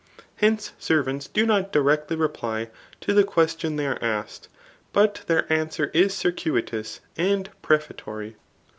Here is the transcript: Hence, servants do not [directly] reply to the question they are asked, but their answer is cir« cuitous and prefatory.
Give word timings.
Hence, 0.37 0.73
servants 0.79 1.27
do 1.27 1.45
not 1.45 1.71
[directly] 1.71 2.17
reply 2.17 2.71
to 3.01 3.13
the 3.13 3.23
question 3.23 3.75
they 3.75 3.85
are 3.85 4.01
asked, 4.03 4.49
but 4.93 5.21
their 5.27 5.45
answer 5.53 5.91
is 5.93 6.11
cir« 6.15 6.31
cuitous 6.31 7.01
and 7.17 7.51
prefatory. 7.61 8.35